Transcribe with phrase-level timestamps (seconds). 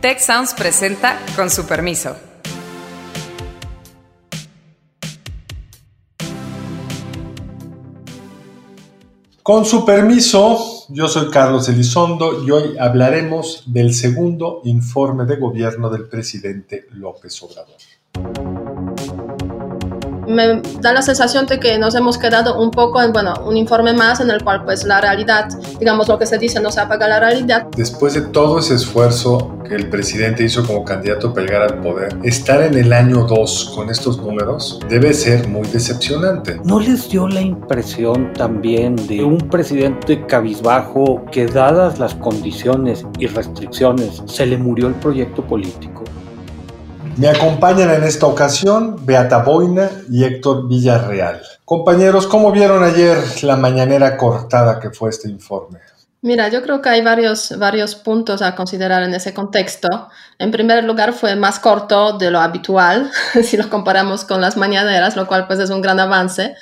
[0.00, 2.16] Tech Sounds presenta con su permiso.
[9.42, 15.90] Con su permiso, yo soy Carlos Elizondo y hoy hablaremos del segundo informe de gobierno
[15.90, 17.74] del presidente López Obrador
[20.28, 23.92] me da la sensación de que nos hemos quedado un poco en, bueno, un informe
[23.92, 27.08] más en el cual pues la realidad, digamos lo que se dice no se apaga
[27.08, 27.66] la realidad.
[27.76, 32.16] Después de todo ese esfuerzo que el presidente hizo como candidato a llegar al poder,
[32.22, 36.60] estar en el año 2 con estos números debe ser muy decepcionante.
[36.64, 43.26] ¿No les dio la impresión también de un presidente cabizbajo que dadas las condiciones y
[43.26, 46.04] restricciones se le murió el proyecto político?
[47.18, 51.42] Me acompañan en esta ocasión Beata Boina y Héctor Villarreal.
[51.64, 55.80] Compañeros, ¿cómo vieron ayer la mañanera cortada que fue este informe?
[56.22, 59.88] Mira, yo creo que hay varios, varios puntos a considerar en ese contexto.
[60.38, 63.10] En primer lugar, fue más corto de lo habitual,
[63.42, 66.54] si lo comparamos con las mañaneras, lo cual pues es un gran avance.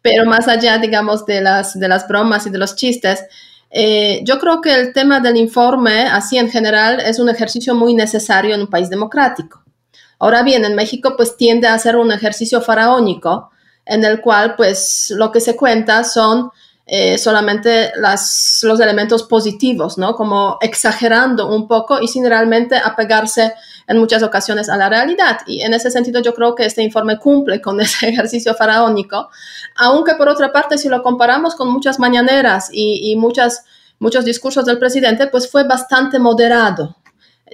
[0.00, 3.26] Pero más allá, digamos, de las, de las bromas y de los chistes,
[3.70, 7.92] eh, yo creo que el tema del informe, así en general, es un ejercicio muy
[7.92, 9.67] necesario en un país democrático.
[10.18, 13.50] Ahora bien, en México pues tiende a ser un ejercicio faraónico
[13.86, 16.50] en el cual pues lo que se cuenta son
[16.90, 20.14] eh, solamente las, los elementos positivos, ¿no?
[20.14, 23.52] Como exagerando un poco y sin realmente apegarse
[23.86, 25.40] en muchas ocasiones a la realidad.
[25.46, 29.28] Y en ese sentido yo creo que este informe cumple con ese ejercicio faraónico,
[29.76, 33.64] aunque por otra parte si lo comparamos con muchas mañaneras y, y muchas,
[33.98, 36.96] muchos discursos del presidente, pues fue bastante moderado,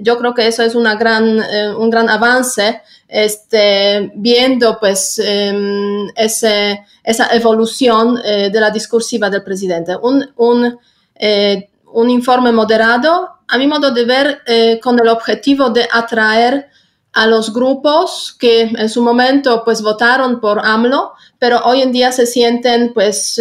[0.01, 6.09] yo creo que eso es una gran, eh, un gran avance, este, viendo pues em,
[6.17, 9.97] ese, esa evolución eh, de la discursiva del presidente.
[9.97, 10.79] Un, un,
[11.15, 14.43] eh, un, informe moderado, a mi modo de ver,
[14.83, 16.69] con el objetivo de atraer
[17.13, 22.11] a los grupos que en su momento pues votaron por AMLO, pero hoy en día
[22.11, 23.41] se sienten pues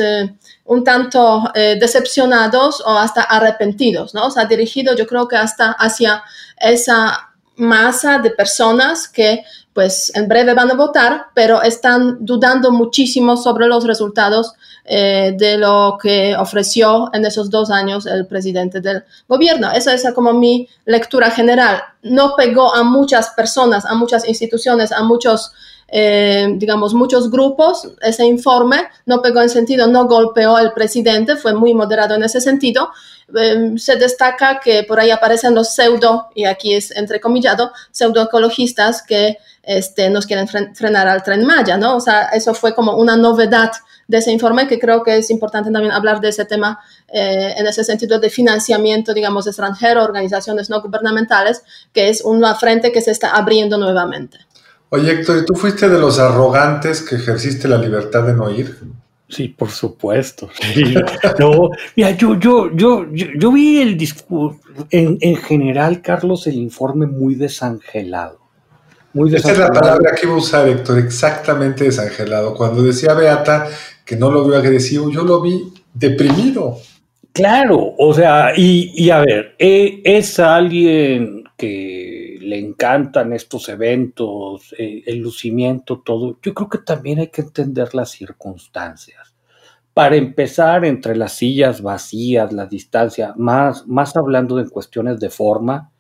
[0.74, 4.28] un tanto eh, decepcionados o hasta arrepentidos, ¿no?
[4.28, 6.24] O sea, dirigido yo creo que hasta hacia
[6.58, 13.36] esa masa de personas que pues en breve van a votar, pero están dudando muchísimo
[13.38, 14.54] sobre los resultados
[14.86, 19.72] eh, de lo que ofreció en esos dos años el presidente del gobierno.
[19.72, 21.82] Esa es como mi lectura general.
[22.04, 25.54] No pegó a muchas personas, a muchas instituciones, a muchos
[25.96, 31.54] eh, digamos, muchos grupos, ese informe no pegó en sentido, no golpeó al presidente, fue
[31.54, 32.90] muy moderado en ese sentido.
[33.38, 39.38] Eh, se destaca que por ahí aparecen los pseudo, y aquí es entrecomillado, pseudoecologistas que
[39.62, 41.98] este, nos quieren frenar al tren Maya, ¿no?
[41.98, 43.72] O sea, eso fue como una novedad
[44.08, 47.68] de ese informe que creo que es importante también hablar de ese tema eh, en
[47.68, 51.62] ese sentido de financiamiento, digamos, extranjero, organizaciones no gubernamentales,
[51.94, 54.40] que es una frente que se está abriendo nuevamente.
[54.96, 58.78] Oye, Héctor, ¿y tú fuiste de los arrogantes que ejerciste la libertad de no ir?
[59.28, 60.52] Sí, por supuesto.
[61.40, 64.60] No, mira, yo, yo, yo, yo, vi el discurso,
[64.92, 68.38] en, general, Carlos, el informe muy desangelado.
[69.14, 69.64] Muy desangelado.
[69.64, 72.54] Esta es la palabra que iba a usar, Héctor, exactamente desangelado.
[72.54, 73.68] Cuando decía Beata
[74.06, 76.78] que no lo vio agresivo, yo lo vi deprimido.
[77.32, 84.74] Claro, o sea, y, y a ver, eh, es alguien que le encantan estos eventos,
[84.78, 89.34] eh, el lucimiento, todo, yo creo que también hay que entender las circunstancias.
[89.94, 95.92] Para empezar, entre las sillas vacías, la distancia, más, más hablando en cuestiones de forma,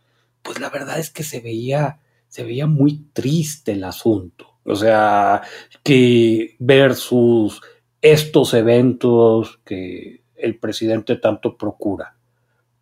[0.42, 4.58] pues la verdad es que se veía, se veía muy triste el asunto.
[4.66, 5.42] O sea,
[5.84, 7.62] que versus
[8.02, 12.16] estos eventos que el presidente tanto procura.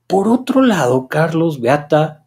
[0.08, 2.21] Por otro lado, Carlos Beata,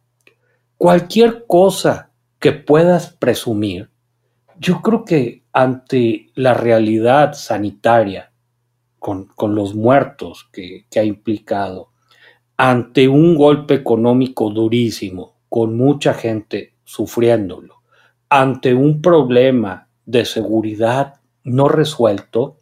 [0.79, 3.91] cualquier cosa que puedas presumir,
[4.59, 8.33] yo creo que ante la realidad sanitaria,
[8.99, 11.91] con, los muertos que, que ha implicado,
[12.57, 17.83] ante un golpe económico durísimo, con mucha gente sufriéndolo,
[18.29, 22.59] ante un problema de seguridad no resuelto,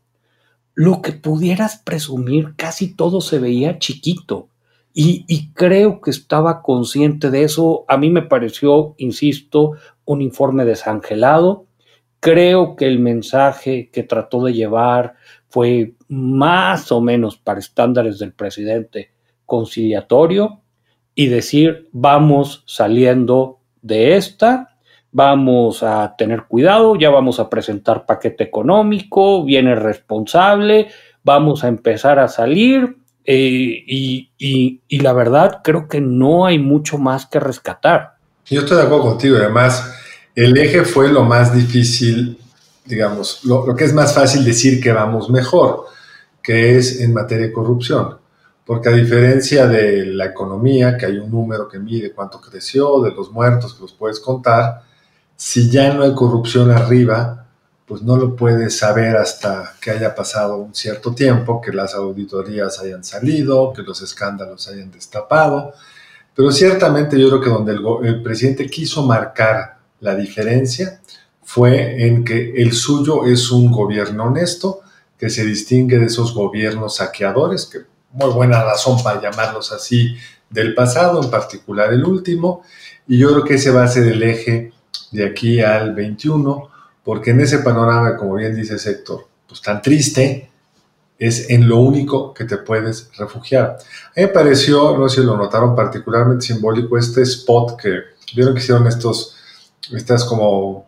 [0.75, 4.49] lo que pudieras presumir casi todo se veía chiquito.
[4.95, 7.85] Y, creo que estaba consciente de eso.
[7.89, 9.73] A mí me pareció, insisto,
[10.05, 11.67] un informe desangelado.
[12.21, 15.15] Creo que el mensaje que trató de llevar
[15.49, 19.13] fue más o menos para estándares del presidente
[19.47, 20.61] conciliatorio
[21.15, 24.77] y decir vamos saliendo de esta,
[25.11, 30.89] vamos a tener cuidado, ya vamos a presentar paquete económico, viene responsable,
[31.23, 37.27] vamos a empezar a salir, eh, y, la verdad creo que no hay mucho más
[37.27, 38.17] que rescatar.
[38.47, 39.95] Yo estoy de acuerdo contigo, además
[40.35, 42.39] el eje fue lo más difícil,
[42.85, 45.87] digamos, lo, lo que es más fácil decir que vamos mejor,
[46.43, 48.19] que es en materia de corrupción.
[48.65, 53.11] Porque a diferencia de la economía, que hay un número que mide cuánto creció, de
[53.13, 54.83] los muertos que los puedes contar,
[55.37, 57.42] si ya no hay corrupción arriba,
[57.93, 62.81] pues no lo puedes saber hasta que haya pasado un cierto tiempo, que las auditorías
[62.81, 65.75] hayan salido, que los escándalos hayan destapado.
[66.35, 71.03] Pero ciertamente yo creo que donde el, el presidente quiso marcar la diferencia
[71.45, 74.81] fue en que el suyo es un gobierno honesto,
[75.19, 77.81] que se distingue de esos gobiernos saqueadores, que
[78.13, 80.17] muy buena razón para llamarlos así,
[80.49, 82.63] del pasado, en particular el último,
[83.07, 84.73] y yo creo que ese va a ser el eje
[85.11, 86.72] de aquí al 21,
[87.05, 90.51] porque en ese panorama, como bien dice Héctor, pues tan triste,
[91.19, 93.77] es en lo único que te puedes refugiar.
[94.17, 98.01] A mí me pareció, no sé si lo notaron particularmente simbólico, este spot que
[98.35, 99.37] vieron que hicieron estos,
[99.93, 100.87] estas como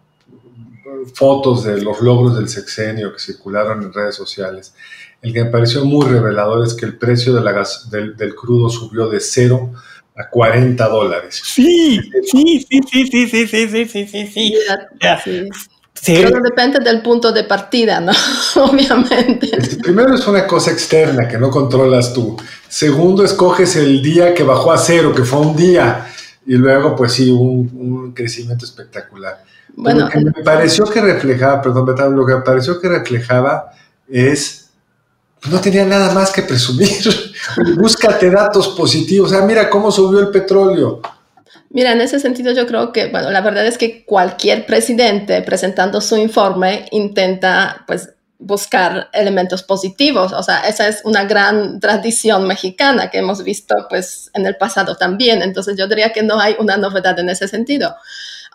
[1.15, 4.75] fotos de los logros del sexenio que circularon en redes sociales.
[5.23, 8.35] El que me pareció muy revelador es que el precio de la gas, del, del,
[8.35, 9.73] crudo subió de 0
[10.17, 11.43] a 40 dólares.
[11.45, 12.01] Sí,
[12.31, 15.49] sí, sí, sí, sí, sí, sí, sí, sí, sí, sí.
[15.95, 16.21] Sí.
[16.23, 18.13] Pero depende del punto de partida, ¿no?
[18.57, 19.57] Obviamente.
[19.83, 22.37] Primero es una cosa externa que no controlas tú.
[22.69, 26.07] Segundo, escoges el día que bajó a cero, que fue un día.
[26.47, 29.43] Y luego, pues sí, un, un crecimiento espectacular.
[29.77, 33.73] Bueno, lo que me pareció que reflejaba, perdón, Betán, lo que me pareció que reflejaba
[34.09, 34.65] es
[35.51, 36.89] no tenía nada más que presumir.
[37.77, 39.31] Búscate datos positivos.
[39.31, 41.01] O sea, mira cómo subió el petróleo.
[41.75, 46.01] Mira, en ese sentido yo creo que, bueno, la verdad es que cualquier presidente presentando
[46.01, 50.33] su informe intenta, pues, buscar elementos positivos.
[50.33, 54.95] O sea, esa es una gran tradición mexicana que hemos visto, pues, en el pasado
[54.95, 55.43] también.
[55.43, 57.97] Entonces yo diría que no hay una novedad en ese sentido.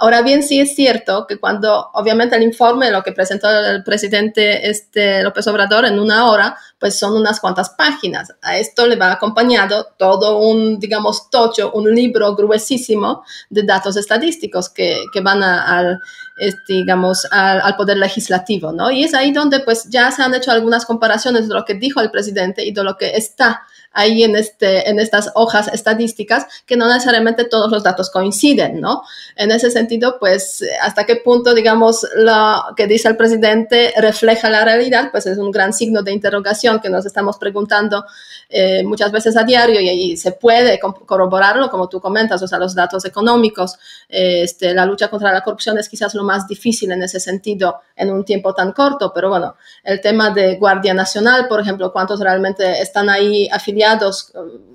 [0.02, 4.70] Ahora bien, sí es cierto que cuando, obviamente, el informe, lo que presentó el presidente
[4.70, 8.34] este, López Obrador en una hora, pues son unas cuantas páginas.
[8.42, 14.70] A esto le va acompañado todo un, digamos, tocho, un libro gruesísimo de datos estadísticos
[14.70, 16.00] que, van al,
[16.38, 18.90] este, digamos, al, al, poder legislativo, ¿no?
[18.92, 22.00] Y es ahí donde, pues, ya se han hecho algunas comparaciones de lo que dijo
[22.00, 26.78] el presidente y de lo que está ahí en, este, en estas hojas estadísticas que
[26.78, 29.04] no necesariamente todos los datos coinciden, ¿no?
[29.36, 34.64] En ese sentido, pues, hasta qué punto, digamos, lo que dice el presidente refleja la
[34.64, 38.06] realidad, pues es un gran signo de interrogación que nos estamos preguntando
[38.50, 42.58] eh, muchas veces a diario y, y, se puede corroborarlo, como tú comentas, o sea,
[42.58, 43.78] los datos económicos,
[44.10, 47.82] eh, este, la lucha contra la corrupción es quizás lo más difícil en ese sentido
[47.96, 52.20] en un tiempo tan corto, pero bueno, el tema de Guardia Nacional, por ejemplo, cuántos
[52.20, 53.79] realmente están ahí afiliados,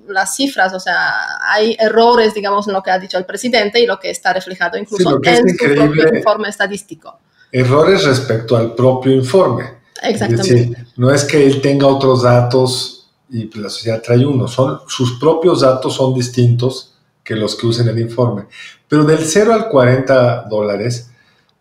[0.07, 3.85] las cifras, o sea, hay errores, digamos, en lo que ha dicho el presidente y
[3.85, 7.19] lo que está reflejado incluso sí, en su propio informe estadístico.
[7.51, 9.63] Errores respecto al propio informe.
[10.01, 10.41] Exactamente.
[10.41, 14.81] Es decir, no es que él tenga otros datos y la sociedad trae uno, son,
[14.87, 18.45] sus propios datos son distintos que los que usen el informe.
[18.87, 21.11] Pero del 0 al 40 dólares,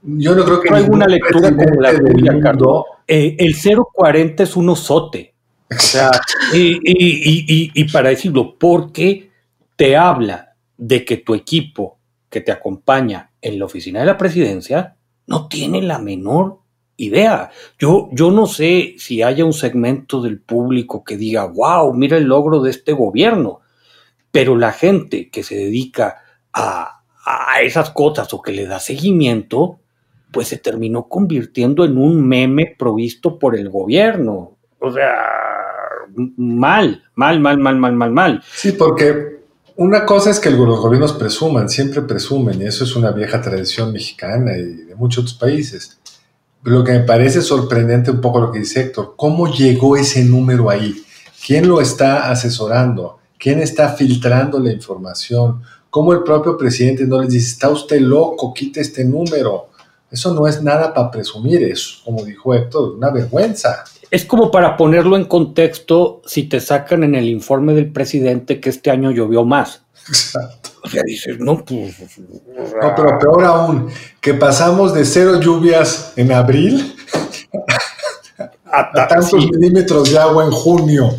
[0.03, 0.71] yo no creo que...
[0.71, 2.85] No hay una lectura como la tuya, Carlos.
[3.09, 5.34] Eh, el 0.40 es un osote.
[5.71, 6.11] O sea,
[6.53, 9.31] y, y, y, y, para decirlo, porque
[9.77, 14.97] te habla de que tu equipo que te acompaña en la oficina de la presidencia
[15.27, 16.59] no tiene la menor
[16.97, 17.51] idea.
[17.79, 22.25] Yo, yo no sé si haya un segmento del público que diga, wow, mira el
[22.25, 23.61] logro de este gobierno,
[24.31, 29.81] pero la gente que se dedica a, a esas cosas o que le da seguimiento,
[30.31, 34.54] pues se terminó convirtiendo en un meme provisto por el gobierno.
[34.85, 35.17] O sea,
[36.37, 38.43] mal, mal, mal, mal, mal, mal, mal.
[38.55, 39.35] Sí, porque
[39.77, 43.93] una cosa es que los gobiernos presuman, siempre presumen, y eso es una vieja tradición
[43.93, 45.99] mexicana y de muchos otros países.
[46.65, 50.69] Lo que me parece sorprendente un poco lo que dice Héctor, ¿cómo llegó ese número
[50.69, 51.03] ahí?
[51.47, 53.21] ¿Quién lo está asesorando?
[53.39, 55.63] ¿Quién está filtrando la información?
[55.89, 59.69] ¿Cómo el propio presidente no les dice, está usted loco, quite este número?
[60.11, 63.83] Eso no es nada para presumir, es, como dijo Héctor, una vergüenza.
[64.11, 68.71] Es como para ponerlo en contexto si te sacan en el informe del presidente que
[68.71, 69.83] este año llovió más.
[70.09, 70.71] Exacto.
[70.83, 71.97] O sea, dices, no, pues.
[72.19, 73.89] No, pero peor aún,
[74.21, 76.95] que pasamos de cero lluvias en abril
[78.71, 79.51] a, a tantos sí.
[79.51, 81.11] milímetros de agua en junio.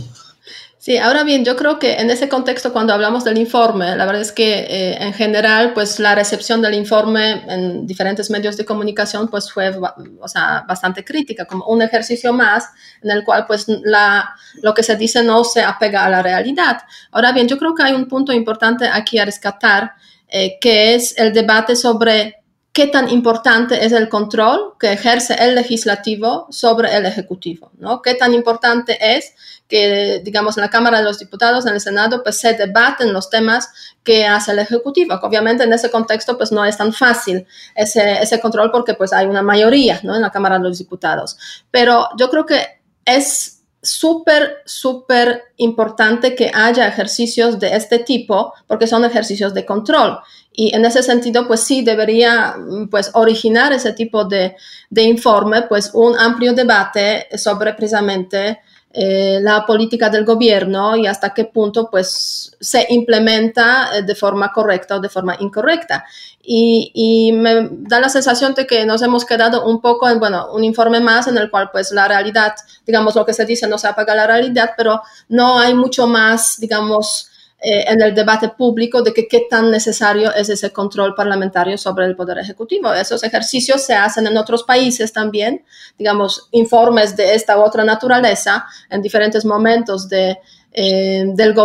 [0.86, 4.22] Sí, ahora bien, yo creo que en ese contexto, cuando hablamos del informe, la verdad
[4.22, 9.28] es que eh, en general, pues la recepción del informe en diferentes medios de comunicación,
[9.28, 9.76] pues fue,
[10.20, 12.70] o sea, bastante crítica, como un ejercicio más
[13.02, 16.84] en el cual, pues, la, lo que se dice no se apega a la realidad.
[17.10, 19.94] Ahora bien, yo creo que hay un punto importante aquí a rescatar
[20.28, 22.45] eh, que es el debate sobre
[22.76, 28.02] qué tan importante es el control que ejerce el legislativo sobre el ejecutivo, ¿no?
[28.02, 29.34] Qué tan importante es
[29.70, 33.30] que, digamos, en la Cámara de los Diputados, en el Senado, pues se debaten los
[33.30, 33.70] temas
[34.04, 35.18] que hace el Ejecutivo.
[35.24, 39.26] Obviamente en ese contexto, pues no es tan fácil ese, ese control porque pues hay
[39.26, 40.14] una mayoría, ¿no?
[40.14, 41.38] En la Cámara de los Diputados.
[41.72, 43.55] Pero yo creo que es
[43.88, 50.20] súper, súper importante que haya ejercicios de este tipo porque son ejercicios de control.
[50.52, 52.56] Y en ese sentido, pues sí debería
[52.90, 54.56] pues originar ese tipo de,
[54.90, 58.60] de informe, pues un amplio debate sobre precisamente
[58.98, 64.54] eh, la política del gobierno y hasta qué punto pues se implementa eh, de forma
[64.54, 66.06] correcta o de forma incorrecta.
[66.42, 70.64] Y, me da la sensación de que nos hemos quedado un poco en, bueno, un
[70.64, 73.88] informe más en el cual pues la realidad, digamos lo que se dice no se
[73.90, 77.30] apaga la realidad, pero no hay mucho más, digamos,
[77.68, 82.16] eh, en el debate público de qué tan necesario es ese control parlamentario sobre el
[82.16, 82.94] poder ejecutivo.
[82.94, 85.66] Esos ejercicios se hacen en otros países también,
[85.98, 90.38] digamos, informes de esta u otra naturaleza en diferentes momentos de,
[90.74, 91.56] eh, del,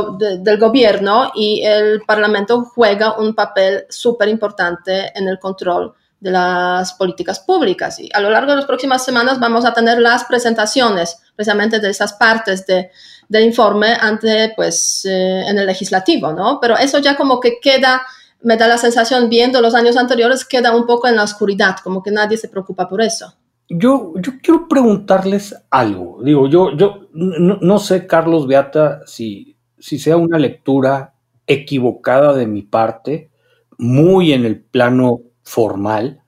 [0.41, 6.93] del, gobierno y el Parlamento juega un papel súper importante en el control de las
[6.95, 7.99] políticas públicas.
[7.99, 11.91] Y a lo largo de las próximas semanas vamos a tener las presentaciones precisamente de
[11.91, 12.91] esas partes de,
[13.29, 16.59] del informe ante, pues, eh, en el legislativo, ¿no?
[16.61, 18.03] Pero eso ya como que queda,
[18.43, 22.03] me da la sensación, viendo los años anteriores, queda un poco en la oscuridad, como
[22.03, 23.35] que nadie se preocupa por eso.
[23.69, 26.21] Yo, yo quiero preguntarles algo.
[26.23, 31.15] Digo, yo, yo no, sé, Carlos Beata, si, si sea una lectura
[31.47, 33.31] equivocada de mi parte,
[33.79, 35.21] muy en el plano
[35.51, 36.23] formal,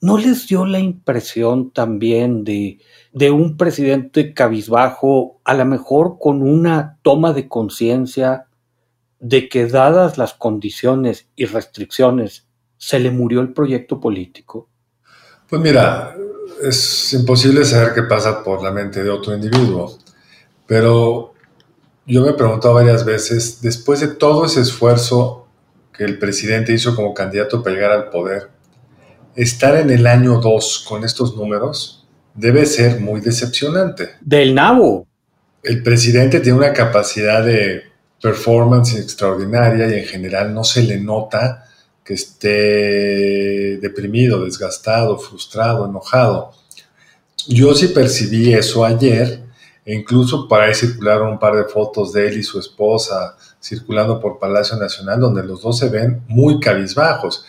[0.00, 2.78] ¿no les dio la impresión también de,
[3.12, 8.46] de un presidente cabizbajo, a lo mejor con una toma de conciencia
[9.20, 12.46] de que dadas las condiciones y restricciones,
[12.78, 14.68] se le murió el proyecto político?
[15.48, 16.14] Pues mira,
[16.62, 19.98] es imposible saber qué pasa por la mente de otro individuo,
[20.66, 21.34] pero
[22.06, 25.47] yo me he preguntado varias veces, después de todo ese esfuerzo
[25.98, 28.48] que el presidente hizo como candidato para llegar al poder,
[29.34, 34.10] estar en el año 2 con estos números debe ser muy decepcionante.
[34.20, 35.08] Del nabo.
[35.60, 37.82] El presidente tiene una capacidad de
[38.22, 41.64] performance extraordinaria y en general no se le nota
[42.04, 46.52] que esté deprimido, desgastado, frustrado, enojado.
[47.48, 49.47] Yo sí percibí eso ayer
[49.88, 54.20] e incluso para ahí circularon un par de fotos de él y su esposa circulando
[54.20, 57.46] por Palacio Nacional donde los dos se ven muy cabizbajos.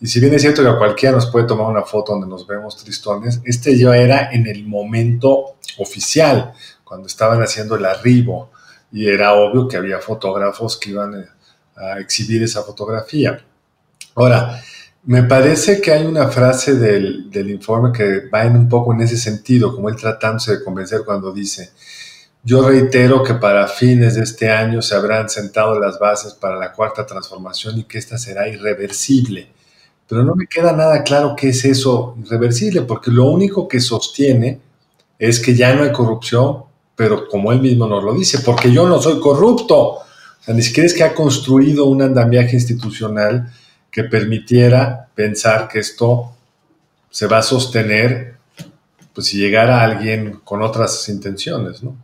[0.00, 2.46] Y si bien es cierto que a cualquiera nos puede tomar una foto donde nos
[2.46, 8.50] vemos tristones, este ya era en el momento oficial, cuando estaban haciendo el arribo,
[8.90, 11.26] y era obvio que había fotógrafos que iban eh,
[11.76, 13.38] a exhibir esa fotografía.
[14.14, 14.62] Ahora,
[15.04, 19.00] me parece que hay una frase del, del informe que va en un poco en
[19.00, 21.72] ese sentido, como él tratándose de convencer cuando dice,
[22.44, 26.72] yo reitero que para fines de este año se habrán sentado las bases para la
[26.72, 29.48] cuarta transformación y que esta será irreversible
[30.12, 34.60] pero no me queda nada claro qué es eso irreversible, porque lo único que sostiene
[35.18, 38.86] es que ya no hay corrupción, pero como él mismo nos lo dice, porque yo
[38.86, 39.78] no soy corrupto.
[39.78, 40.04] O
[40.38, 43.50] sea, ni siquiera es que ha construido un andamiaje institucional
[43.92, 46.32] que permitiera pensar que esto
[47.10, 48.36] se va a sostener,
[49.14, 51.96] pues si llegara alguien con otras intenciones, ¿no?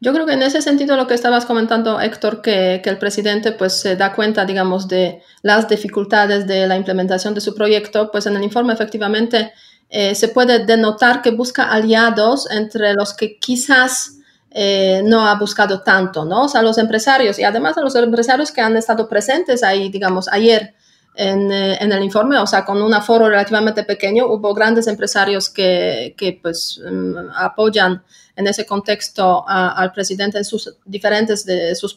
[0.00, 3.52] Yo creo que en ese sentido lo que estabas comentando, Héctor, que, que, el presidente
[3.52, 8.26] pues se da cuenta, digamos, de las dificultades de la implementación de su proyecto, pues
[8.26, 9.52] en el informe efectivamente
[9.88, 14.18] eh, se puede denotar que busca aliados entre los que quizás
[14.50, 16.44] eh, no ha buscado tanto, ¿no?
[16.44, 20.28] O sea, los empresarios y además a los empresarios que han estado presentes ahí, digamos,
[20.28, 20.74] ayer
[21.14, 25.48] en, eh, en, el informe, o sea, con un aforo relativamente pequeño, hubo grandes empresarios
[25.48, 28.02] que, que pues um, apoyan
[28.36, 31.46] en ese contexto a, al presidente en sus diferentes,
[31.78, 31.96] sus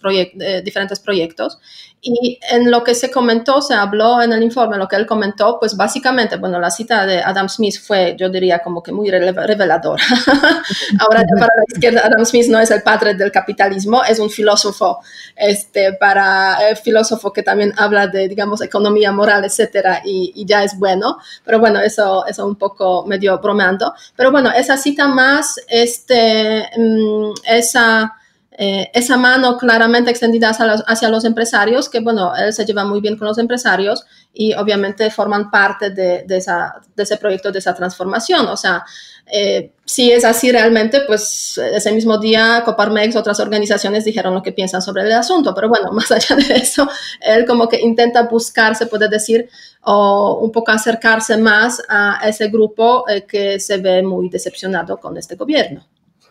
[0.63, 1.57] diferentes proyectos.
[2.00, 5.58] Y en lo que se comentó, se habló en el informe, lo que él comentó,
[5.60, 10.04] pues básicamente, bueno, la cita de Adam Smith fue, yo diría, como que muy reveladora.
[11.00, 15.00] Ahora, para la izquierda, Adam Smith no es el padre del capitalismo, es un filósofo,
[15.36, 20.63] este, para, eh, filósofo que también habla de, digamos, economía moral, etcétera, y, y, ya
[20.63, 21.18] es bueno.
[21.44, 23.94] Pero bueno, eso, eso un poco medio bromeando.
[24.16, 28.13] Pero bueno, esa cita más, este, mm, esa
[28.59, 32.83] eh, esa mano claramente extendida hacia los, hacia los, empresarios, que bueno, él se lleva
[32.85, 37.51] muy bien con los empresarios y obviamente forman parte de, de, esa, de ese proyecto,
[37.51, 38.47] de esa transformación.
[38.47, 38.83] O sea,
[39.31, 44.53] eh, si es así realmente, pues ese mismo día Coparmex, otras organizaciones dijeron lo que
[44.53, 46.89] piensan sobre el asunto, pero bueno, más allá de eso,
[47.21, 49.49] él como que intenta buscar, se puede decir,
[49.81, 55.15] o un poco acercarse más a ese grupo eh, que se ve muy decepcionado con
[55.17, 55.85] este gobierno.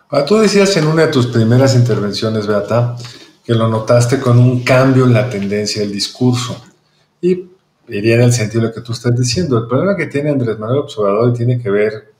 [0.09, 2.97] Ah, tú decías en una de tus primeras intervenciones, Beata,
[3.43, 6.57] que lo notaste con un cambio en la tendencia del discurso.
[7.21, 7.47] Y
[7.89, 9.59] iría en el sentido de lo que tú estás diciendo.
[9.59, 12.13] El problema que tiene Andrés Manuel Observador tiene que ver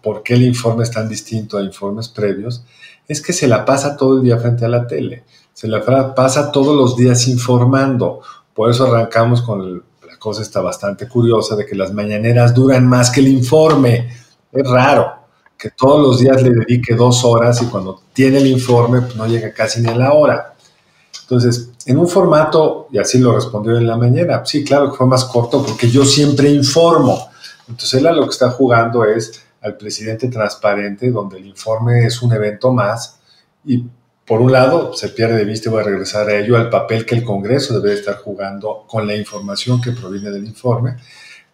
[0.00, 2.62] por qué el informe es tan distinto a informes previos,
[3.08, 6.52] es que se la pasa todo el día frente a la tele, se la pasa
[6.52, 8.20] todos los días informando.
[8.54, 13.10] Por eso arrancamos con la cosa está bastante curiosa de que las mañaneras duran más
[13.10, 14.10] que el informe.
[14.52, 15.21] Es raro
[15.62, 19.28] que todos los días le dedique dos horas y cuando tiene el informe pues no
[19.28, 20.54] llega casi ni a la hora.
[21.20, 25.06] Entonces, en un formato, y así lo respondió en la mañana, sí, claro que fue
[25.06, 27.30] más corto porque yo siempre informo.
[27.68, 32.20] Entonces, él a lo que está jugando es al presidente transparente, donde el informe es
[32.22, 33.20] un evento más
[33.64, 33.84] y
[34.26, 37.06] por un lado se pierde de vista, y voy a regresar a ello, al papel
[37.06, 40.96] que el Congreso debe estar jugando con la información que proviene del informe,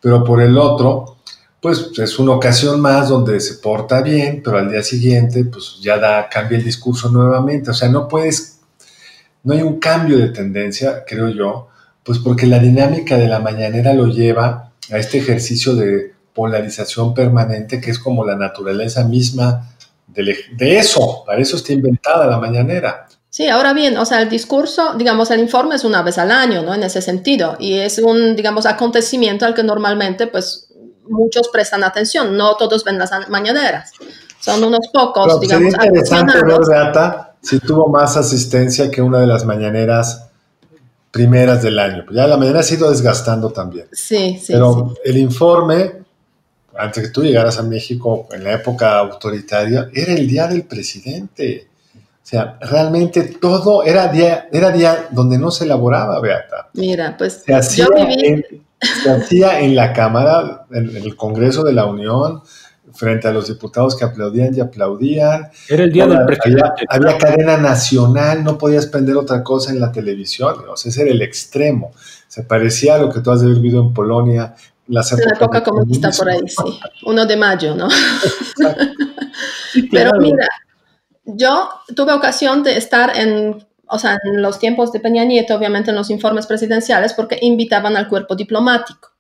[0.00, 1.17] pero por el otro,
[1.60, 5.98] pues es una ocasión más donde se porta bien, pero al día siguiente, pues ya
[5.98, 8.60] da, cambia el discurso nuevamente, o sea, no puedes,
[9.42, 11.68] no hay un cambio de tendencia, creo yo,
[12.04, 17.80] pues porque la dinámica de la mañanera lo lleva a este ejercicio de polarización permanente
[17.80, 19.74] que es como la naturaleza misma
[20.06, 23.08] de, de eso, para eso está inventada la mañanera.
[23.30, 26.62] Sí, ahora bien, o sea, el discurso, digamos, el informe es una vez al año,
[26.62, 26.74] ¿no?
[26.74, 30.67] En ese sentido, y es un, digamos, acontecimiento al que normalmente, pues,
[31.08, 33.92] muchos prestan atención, no todos ven las mañaneras,
[34.40, 35.72] son unos pocos, Pero digamos.
[35.72, 40.26] Sería interesante ver, Beata, si tuvo más asistencia que una de las mañaneras
[41.10, 42.04] primeras del año.
[42.12, 43.86] Ya la mañana ha sido desgastando también.
[43.92, 44.52] Sí, sí.
[44.52, 45.98] Pero el informe
[46.78, 51.66] antes que tú llegaras a México en la época autoritaria, era el día del presidente.
[51.96, 56.68] O sea, realmente todo era día, era día donde no se elaboraba, Beata.
[56.74, 58.44] Mira, pues se hacía, en,
[58.80, 62.42] se hacía en la Cámara, en el Congreso de la Unión,
[62.94, 65.50] frente a los diputados que aplaudían y aplaudían.
[65.68, 66.84] Era el día del presidente.
[66.88, 70.54] Había, cadena nacional, no podías prender otra cosa en la televisión.
[70.68, 71.92] O sea, ese era el extremo.
[72.26, 74.54] Se parecía a lo que tú has vivido en Polonia,
[74.88, 76.80] la época comunista por ahí, sí.
[77.04, 77.88] Uno de mayo, ¿no?
[79.92, 80.48] Pero mira,
[81.24, 85.90] yo tuve ocasión de estar en, o sea, en los tiempos de Peña Nieto, obviamente
[85.90, 89.10] en los informes presidenciales, porque invitaban al cuerpo diplomático.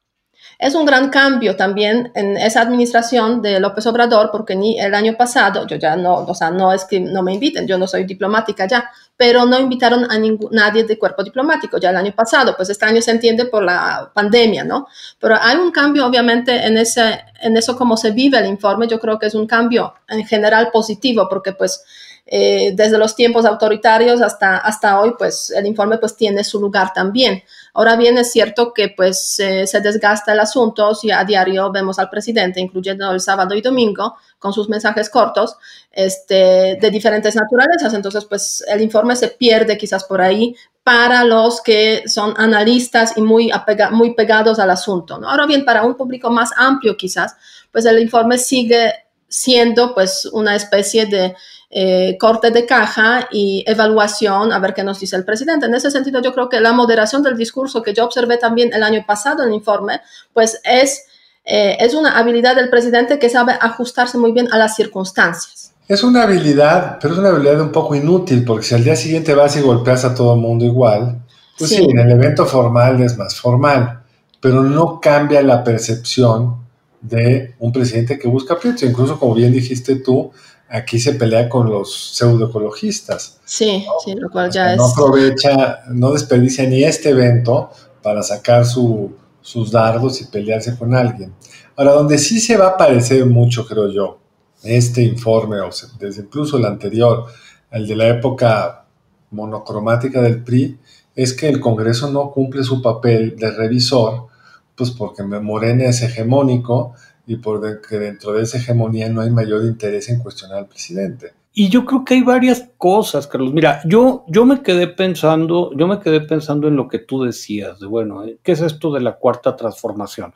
[0.58, 5.16] Es un gran cambio también en esa administración de López Obrador, porque ni el año
[5.16, 8.02] pasado, yo ya no, o sea, no es que no me inviten, yo no soy
[8.02, 12.56] diplomática ya, pero no invitaron a ningún, nadie de cuerpo diplomático ya el año pasado,
[12.56, 14.88] pues este año se entiende por la pandemia, ¿no?
[15.20, 18.98] Pero hay un cambio obviamente en, ese, en eso como se vive el informe, yo
[18.98, 21.84] creo que es un cambio en general positivo, porque pues
[22.30, 26.92] eh, desde los tiempos autoritarios hasta, hasta hoy, pues el informe pues tiene su lugar
[26.92, 27.42] también.
[27.72, 32.10] Ahora bien, es cierto que pues se desgasta el asunto si a diario vemos al
[32.10, 35.56] presidente, incluyendo el sábado y domingo, con sus mensajes cortos
[35.90, 37.94] este, de diferentes naturalezas.
[37.94, 43.22] Entonces, pues el informe se pierde quizás por ahí para los que son analistas y
[43.22, 43.50] muy,
[43.92, 45.18] muy pegados al asunto.
[45.18, 45.28] ¿no?
[45.30, 47.36] Ahora bien, para un público más amplio quizás,
[47.72, 48.92] pues el informe sigue
[49.28, 51.36] siendo pues una especie de
[51.70, 55.66] eh, corte de caja y evaluación a ver qué nos dice el presidente.
[55.66, 58.82] En ese sentido, yo creo que la moderación del discurso que yo observé también el
[58.82, 60.00] año pasado en el informe,
[60.32, 61.04] pues es,
[61.44, 65.72] eh, es una habilidad del presidente que sabe ajustarse muy bien a las circunstancias.
[65.86, 69.34] Es una habilidad, pero es una habilidad un poco inútil, porque si al día siguiente
[69.34, 71.20] vas y golpeas a todo el mundo igual,
[71.58, 74.00] pues sí, en el evento formal es más formal,
[74.40, 76.56] pero no cambia la percepción
[77.00, 78.88] de un presidente que busca proyectos.
[78.88, 80.30] Incluso, como bien dijiste tú,
[80.68, 83.40] aquí se pelea con los pseudoecologistas.
[83.44, 84.78] Sí, sí, lo cual ya es.
[84.78, 87.70] No aprovecha, no desperdicia ni este evento
[88.02, 91.32] para sacar sus dardos y pelearse con alguien.
[91.76, 94.18] Ahora, donde sí se va a parecer mucho, creo yo,
[94.62, 97.26] este informe, o desde incluso el anterior,
[97.70, 98.84] el de la época
[99.30, 100.78] monocromática del PRI,
[101.14, 104.26] es que el Congreso no cumple su papel de revisor,
[104.74, 106.94] pues porque Morena es hegemónico
[107.28, 111.32] y porque dentro de esa hegemonía no hay mayor interés en cuestionar al presidente.
[111.52, 113.52] Y yo creo que hay varias cosas, Carlos.
[113.52, 117.80] Mira, yo, yo me quedé pensando, yo me quedé pensando en lo que tú decías,
[117.80, 120.32] de bueno, eh, ¿qué es esto de la cuarta transformación?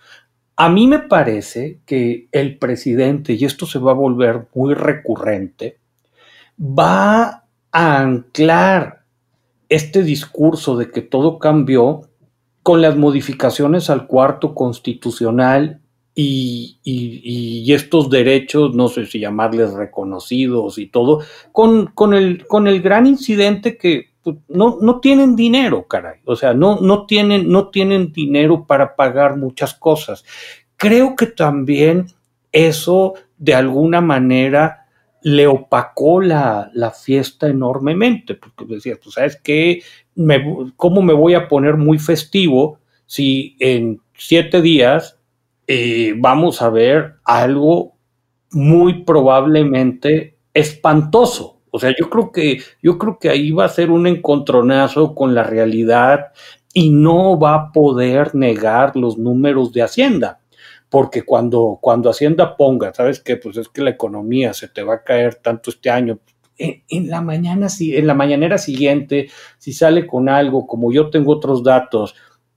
[0.57, 5.78] A mí me parece que el presidente, y esto se va a volver muy recurrente,
[6.61, 9.05] va a anclar
[9.70, 12.02] este discurso de que todo cambió
[12.62, 15.81] con las modificaciones al cuarto constitucional
[16.14, 21.20] y, estos derechos, no sé si llamarles reconocidos y todo,
[21.53, 26.20] con, con, el, con el gran incidente que pues, no, no, tienen dinero, caray.
[26.25, 30.25] O sea, no, no, tienen, no tienen dinero para pagar muchas cosas.
[30.77, 32.07] Creo que también
[32.53, 34.87] eso de alguna manera
[35.22, 36.70] le opacó la,
[37.01, 39.83] fiesta enormemente, porque decía, pues sabes qué,
[40.77, 45.18] ¿cómo me voy a poner muy festivo si en siete días
[45.74, 47.96] eh, vamos a ver algo
[48.50, 51.62] muy probablemente espantoso?
[51.70, 55.35] O sea, yo creo que, yo creo que ahí va a ser un encontronazo con
[55.35, 56.32] la realidad
[56.74, 60.40] y no va a poder negar los números de Hacienda
[60.90, 63.38] porque cuando, cuando Hacienda ponga, ¿sabes qué?
[63.38, 66.18] Pues es que la economía se te va a caer tanto este año.
[66.58, 71.64] En, la mañana, en la mañanera siguiente, si sale con algo, como yo tengo otros
[71.64, 72.14] datos,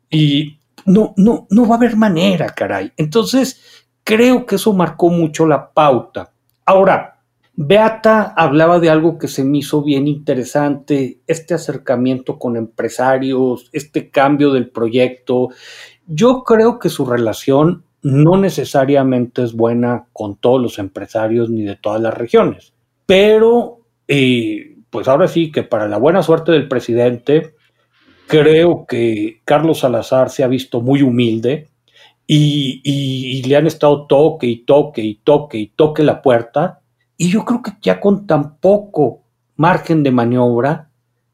[0.09, 2.91] y no, no, no va a haber manera, caray.
[2.97, 6.31] Entonces, creo que eso marcó mucho la pauta.
[6.65, 7.15] Ahora,
[7.57, 14.09] Beata hablaba de algo que se me hizo bien interesante, este acercamiento con empresarios, este
[14.09, 15.49] cambio del proyecto.
[16.05, 21.75] Yo creo que su relación no necesariamente es buena con todos los empresarios ni de
[21.75, 22.73] todas las regiones.
[23.05, 27.55] Pero, eh, pues ahora sí que para la buena suerte del presidente,
[28.27, 31.69] creo que Carlos Salazar se ha visto muy humilde
[32.27, 36.81] y, y, le han estado toque y toque y toque y toque la puerta.
[37.17, 39.21] Y yo creo que ya con tan poco
[39.55, 40.89] margen de maniobra,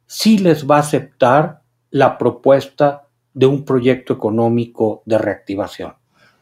[0.05, 5.93] sí les va a aceptar la propuesta de un proyecto económico de reactivación.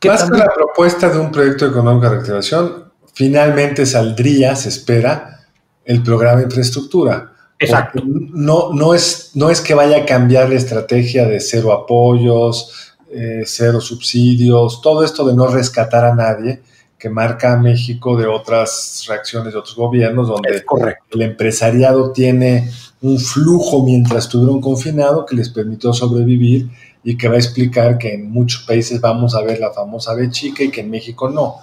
[0.05, 5.41] Más que la propuesta de un proyecto económico de reactivación, finalmente saldría, se espera,
[5.85, 7.28] el programa de infraestructura.
[7.59, 8.01] Exacto.
[8.05, 13.43] No, no, es, no es que vaya a cambiar la estrategia de cero apoyos, eh,
[13.45, 16.61] cero subsidios, todo esto de no rescatar a nadie
[16.97, 20.63] que marca a México de otras reacciones de otros gobiernos, donde
[21.11, 22.69] el empresariado tiene
[23.01, 26.69] un flujo mientras estuvieron confinados que les permitió sobrevivir
[27.03, 30.29] y que va a explicar que en muchos países vamos a ver la famosa B
[30.29, 31.55] chica y que en México no.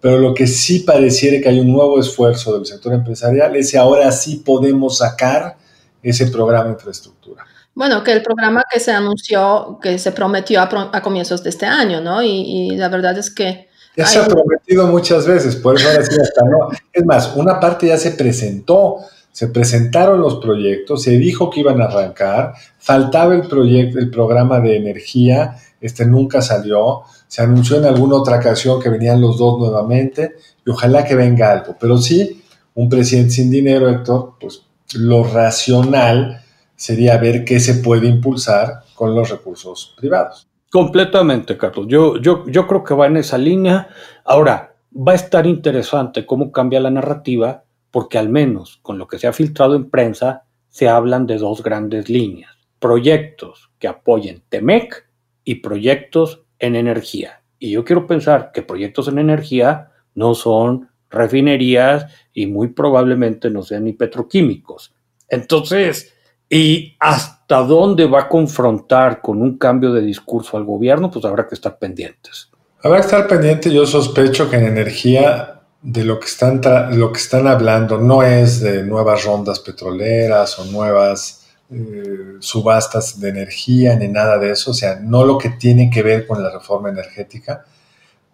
[0.00, 3.78] Pero lo que sí pareciera que hay un nuevo esfuerzo del sector empresarial es que
[3.78, 5.56] ahora sí podemos sacar
[6.02, 7.44] ese programa de infraestructura.
[7.76, 12.00] Bueno, que el programa que se anunció, que se prometió a, comienzos de este año,
[12.00, 12.22] ¿no?
[12.22, 13.68] Y, la verdad es que...
[13.94, 16.70] Ya se ha prometido muchas veces, por eso ahora sí hasta no.
[16.92, 21.82] Es más, una parte ya se presentó, se presentaron los proyectos, se dijo que iban
[21.82, 27.86] a arrancar, faltaba el proyecto, el programa de energía, este nunca salió, se anunció en
[27.86, 32.42] alguna otra ocasión que venían los dos nuevamente y ojalá que venga algo, pero sí,
[32.74, 34.62] un presidente sin dinero, Héctor, pues
[34.94, 36.42] lo racional
[36.76, 40.46] sería ver qué se puede impulsar con los recursos privados.
[40.70, 41.86] Completamente, Carlos.
[41.88, 43.88] Yo, yo, yo creo que va en esa línea.
[44.24, 49.18] Ahora, va a estar interesante cómo cambia la narrativa porque al menos con lo que
[49.18, 55.08] se ha filtrado en prensa se hablan de dos grandes líneas, proyectos que apoyen TEMEC
[55.44, 57.42] y proyectos en energía.
[57.58, 63.62] Y yo quiero pensar que proyectos en energía no son refinerías y muy probablemente no
[63.62, 64.94] sean ni petroquímicos.
[65.28, 66.14] Entonces,
[66.48, 71.10] ¿y hasta dónde va a confrontar con un cambio de discurso al gobierno?
[71.10, 72.50] Pues habrá que estar pendientes.
[72.82, 73.72] Habrá que estar pendiente.
[73.72, 76.60] Yo sospecho que en energía de lo que están,
[76.98, 81.35] lo que están hablando no es de nuevas rondas petroleras o nuevas
[81.70, 86.02] eh, subastas de energía ni nada de eso, o sea, no lo que tiene que
[86.02, 87.64] ver con la reforma energética,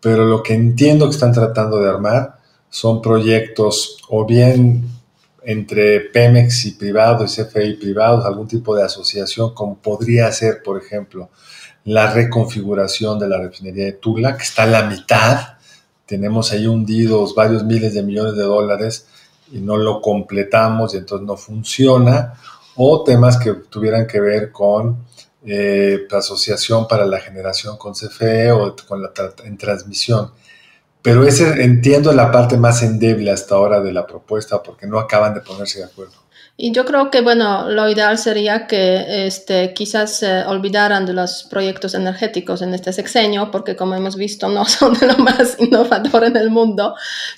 [0.01, 4.85] pero lo que entiendo que están tratando de armar son proyectos o bien
[5.45, 10.63] entre Pemex y privados y CFE y privados, algún tipo de asociación como podría ser,
[10.63, 11.31] por ejemplo,
[11.85, 15.55] la reconfiguración de la refinería de Tula, que está a la mitad.
[16.07, 19.07] Tenemos ahí hundidos varios miles de millones de dólares
[19.53, 22.35] y no lo completamos y entonces no funciona,
[22.77, 25.05] o temas que tuvieran que ver con
[25.45, 29.13] eh, la asociación para la generación con CFE o con la
[29.45, 30.33] en transmisión.
[31.03, 35.35] Pero ese entiendo la parte más endeble hasta ahora de la propuesta porque no acaban
[35.35, 36.22] de ponerse de acuerdo.
[36.57, 41.95] Y yo creo que, bueno, lo ideal sería que este, quizás olvidaran de los proyectos
[41.95, 46.37] energéticos en este sexenio, porque como hemos visto, no son de lo más innovador en
[46.37, 46.95] el mundo.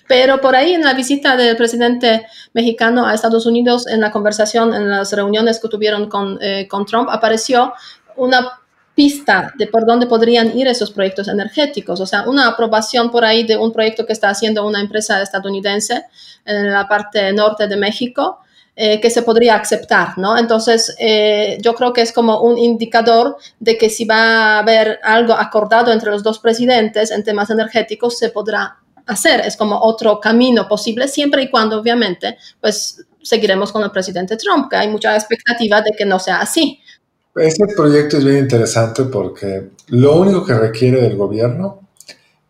[0.08, 4.74] Pero por ahí en la visita del presidente mexicano a Estados Unidos, en la conversación,
[4.74, 7.72] en las reuniones que tuvieron con, eh, con Trump, apareció
[8.16, 8.60] una
[8.94, 13.44] pista de por dónde podrían ir esos proyectos energéticos, o sea, una aprobación por ahí
[13.44, 16.04] de un proyecto que está haciendo una empresa estadounidense
[16.44, 18.43] en la parte norte de México,
[18.76, 20.36] eh, que se podría aceptar, ¿no?
[20.36, 24.98] Entonces, eh, yo creo que es como un indicador de que si va a haber
[25.04, 29.40] algo acordado entre los dos presidentes en temas energéticos, se podrá hacer.
[29.40, 34.68] Es como otro camino posible, siempre y cuando, obviamente, pues seguiremos con el presidente Trump,
[34.68, 36.80] que hay mucha expectativa de que no sea así.
[37.36, 41.80] Este proyecto es bien interesante porque lo único que requiere del gobierno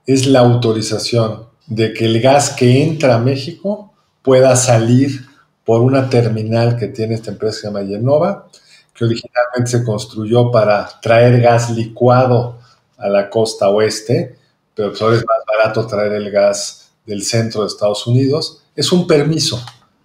[0.07, 5.34] es la autorización de que el gas que entra a México pueda salir
[5.65, 8.49] por una terminal que tiene esta empresa que se llama Yenova,
[8.95, 12.59] que originalmente se construyó para traer gas licuado
[12.97, 14.37] a la costa oeste,
[14.75, 18.63] pero pues ahora es más barato traer el gas del centro de Estados Unidos.
[18.75, 19.65] Es un permiso.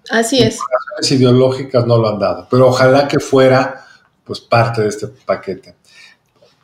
[0.09, 0.59] Así es.
[0.97, 3.85] Las ideológicas no lo han dado, pero ojalá que fuera
[4.23, 5.75] pues parte de este paquete.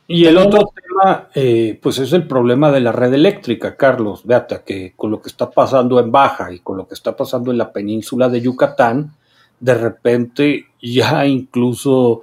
[0.08, 4.24] Y el otro tema, eh, pues es el problema de la red eléctrica, Carlos.
[4.24, 7.50] Beata, que con lo que está pasando en Baja y con lo que está pasando
[7.50, 9.12] en la península de Yucatán,
[9.58, 12.22] de repente ya incluso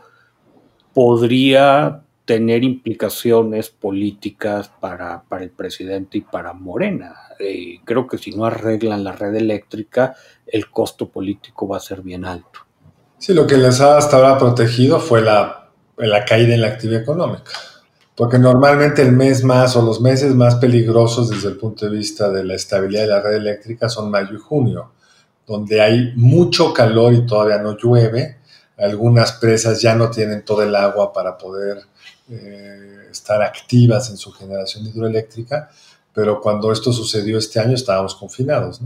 [0.93, 7.13] podría tener implicaciones políticas para, para el presidente y para Morena.
[7.37, 10.15] Eh, creo que si no arreglan la red eléctrica,
[10.47, 12.61] el costo político va a ser bien alto.
[13.17, 15.62] Sí, lo que les ha hasta ahora protegido fue la,
[15.97, 17.51] la caída en la actividad económica
[18.15, 22.29] porque normalmente el mes más o los meses más peligrosos desde el punto de vista
[22.29, 24.91] de la estabilidad de la red eléctrica son mayo y junio,
[25.47, 28.37] donde hay mucho calor y todavía no llueve.
[28.77, 31.79] Algunas presas ya no tienen todo el agua para poder
[32.29, 35.69] eh, estar activas en su generación hidroeléctrica,
[36.13, 38.79] pero cuando esto sucedió este año estábamos confinados.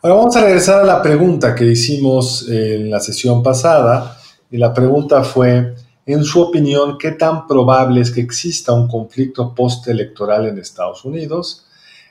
[0.00, 4.18] Ahora vamos a regresar a la pregunta que hicimos en la sesión pasada
[4.50, 5.74] y la pregunta fue,
[6.06, 11.66] en su opinión, ¿qué tan probable es que exista un conflicto postelectoral en Estados Unidos?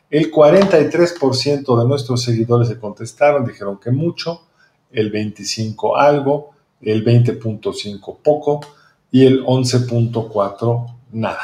[0.10, 4.44] El 43% de nuestros seguidores se contestaron, dijeron que mucho,
[4.92, 6.52] el 25 algo,
[6.82, 8.62] el 20.5 poco
[9.12, 11.42] y el 11.4 nada.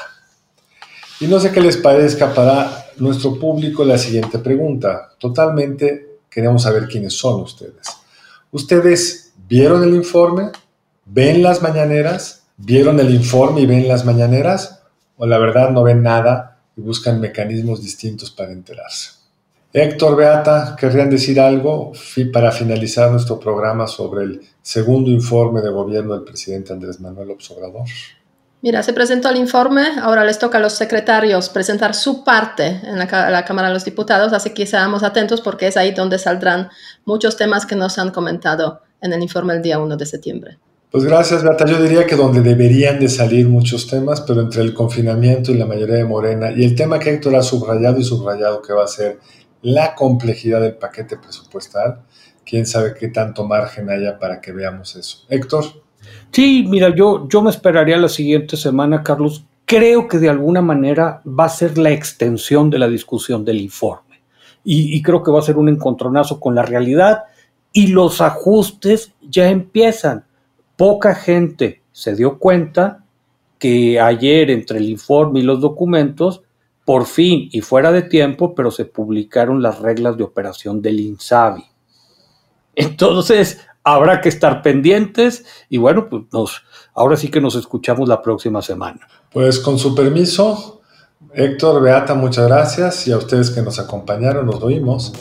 [1.20, 5.10] Y no sé qué les parezca para nuestro público la siguiente pregunta.
[5.18, 7.88] Totalmente queremos saber quiénes son ustedes.
[8.52, 10.52] ¿Ustedes vieron el informe?
[11.06, 12.39] ¿Ven las mañaneras?
[12.62, 14.82] ¿Vieron el informe y ven las mañaneras?
[15.16, 19.12] ¿O la verdad no ven nada y buscan mecanismos distintos para enterarse?
[19.72, 21.94] Héctor, Beata, ¿querrían decir algo
[22.34, 27.86] para finalizar nuestro programa sobre el segundo informe de gobierno del presidente Andrés Manuel Obrador?
[28.62, 33.00] Mira, se presentó el informe, ahora les toca a los secretarios presentar su parte en
[33.00, 36.70] la, la, Cámara de los Diputados, así que seamos atentos porque es ahí donde saldrán
[37.06, 40.60] muchos temas que nos han comentado en el informe el día 1 de septiembre.
[40.92, 41.68] Pues gracias, Beata.
[41.68, 45.68] Yo diría que donde deberían de salir muchos temas, pero entre el confinamiento y la
[45.68, 48.88] mayoría de Morena y el tema que Héctor ha subrayado y subrayado que va a
[48.88, 49.20] ser
[49.62, 52.02] la complejidad del paquete presupuestal,
[52.44, 55.26] quién sabe qué tanto margen haya para que veamos eso.
[55.30, 55.66] Héctor.
[56.32, 59.46] Sí, mira, yo, yo me esperaría la siguiente semana, Carlos.
[59.66, 64.24] Creo que de alguna manera va a ser la extensión de la discusión del informe.
[64.64, 67.26] Y, y creo que va a ser un encontronazo con la realidad
[67.72, 70.26] y los ajustes ya empiezan
[70.80, 73.04] poca gente se dio cuenta
[73.60, 76.42] que ayer entre el informe y los documentos,
[76.86, 81.66] por fin y fuera de tiempo, pero se publicaron las reglas de operación del INSABI.
[82.76, 86.64] Entonces, habrá que estar pendientes y bueno, pues nos,
[86.94, 89.02] ahora sí que nos escuchamos la próxima semana.
[89.34, 90.80] Pues con su permiso,
[91.34, 95.12] Héctor, Beata, muchas gracias y a ustedes que nos acompañaron, nos oímos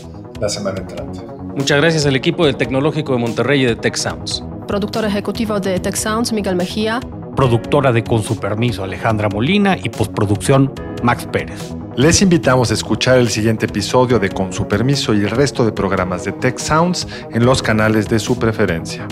[0.40, 1.18] la semana entrante.
[1.56, 5.80] Muchas gracias al equipo del Tecnológico de Monterrey y de Tech Sounds productor ejecutivo de
[5.80, 7.00] Tech Sounds, Miguel Mejía.
[7.34, 9.76] Productora de Con su permiso, Alejandra Molina.
[9.76, 11.74] Y postproducción, Max Pérez.
[11.96, 15.72] Les invitamos a escuchar el siguiente episodio de Con su permiso y el resto de
[15.72, 19.08] programas de Tech Sounds en los canales de su preferencia.